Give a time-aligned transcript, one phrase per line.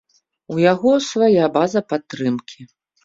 [0.53, 2.61] У яго свая база падтрымкі.